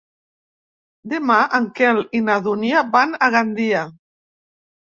Demà 1.11 1.37
en 1.59 1.69
Quel 1.79 2.01
i 2.21 2.23
na 2.31 2.39
Dúnia 2.49 2.83
van 2.97 3.15
a 3.27 3.31
Gandia. 3.37 3.85